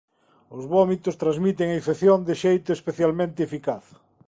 [0.57, 3.85] Os vómitos transmiten a infección de xeito especialmente eficaz.